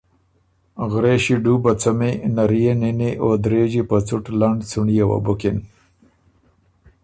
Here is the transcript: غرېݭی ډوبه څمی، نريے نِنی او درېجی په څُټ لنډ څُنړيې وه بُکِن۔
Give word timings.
غرېݭی 0.91 1.35
ډوبه 1.43 1.71
څمی، 1.81 2.11
نريے 2.35 2.73
نِنی 2.81 3.11
او 3.21 3.29
درېجی 3.43 3.81
په 3.89 3.97
څُټ 4.07 4.23
لنډ 4.39 4.59
څُنړيې 4.69 5.05
وه 5.07 5.17
بُکِن۔ 5.25 5.57